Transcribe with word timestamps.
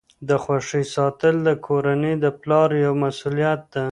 د 0.27 0.29
خوښۍ 0.43 0.83
ساتل 0.95 1.35
د 1.47 1.49
کورنۍ 1.65 2.13
د 2.23 2.25
پلار 2.41 2.69
یوه 2.85 2.97
مسؤلیت 3.03 3.61
ده. 3.73 3.85